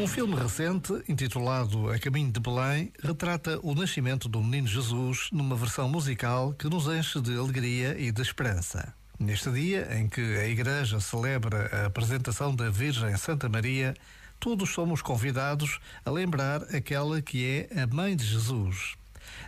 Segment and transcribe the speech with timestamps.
[0.00, 5.54] Um filme recente, intitulado A Caminho de Belém, retrata o nascimento do menino Jesus numa
[5.54, 8.92] versão musical que nos enche de alegria e de esperança.
[9.18, 13.94] Neste dia em que a Igreja celebra a apresentação da Virgem Santa Maria,
[14.40, 18.96] todos somos convidados a lembrar aquela que é a Mãe de Jesus.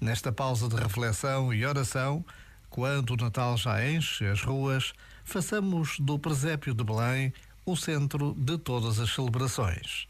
[0.00, 2.24] Nesta pausa de reflexão e oração,
[2.68, 7.32] quando o Natal já enche as ruas, façamos do presépio de Belém
[7.64, 10.09] o centro de todas as celebrações.